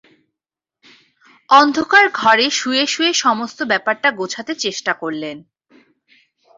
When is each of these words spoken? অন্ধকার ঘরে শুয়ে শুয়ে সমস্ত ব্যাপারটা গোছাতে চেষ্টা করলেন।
অন্ধকার 1.49 2.05
ঘরে 2.13 2.45
শুয়ে 2.49 2.85
শুয়ে 2.87 3.11
সমস্ত 3.15 3.59
ব্যাপারটা 3.63 4.09
গোছাতে 4.11 4.53
চেষ্টা 4.55 4.91
করলেন। 4.93 5.37